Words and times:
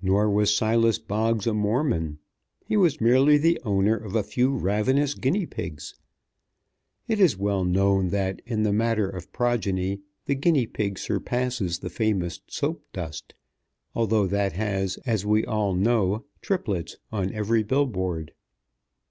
Nor 0.00 0.30
was 0.30 0.56
Silas 0.56 0.98
Boggs 0.98 1.46
a 1.46 1.52
Mormon. 1.52 2.18
He 2.64 2.78
was 2.78 2.98
merely 2.98 3.36
the 3.36 3.60
owner 3.62 3.94
of 3.94 4.16
a 4.16 4.22
few 4.22 4.56
ravenous 4.56 5.12
guinea 5.14 5.44
pigs. 5.44 5.96
It 7.06 7.20
is 7.20 7.36
well 7.36 7.66
known 7.66 8.08
that 8.08 8.40
in 8.46 8.62
the 8.62 8.72
matter 8.72 9.06
of 9.06 9.30
progeny 9.34 10.00
the 10.24 10.34
guinea 10.34 10.66
pig 10.66 10.98
surpasses 10.98 11.80
the 11.80 11.90
famous 11.90 12.40
Soap 12.46 12.86
Dust, 12.94 13.34
although 13.94 14.26
that 14.28 14.54
has, 14.54 14.96
as 15.04 15.26
we 15.26 15.44
all 15.44 15.74
know, 15.74 16.24
triplets 16.40 16.96
on 17.12 17.30
every 17.30 17.62
bill 17.62 17.84
board. 17.84 18.32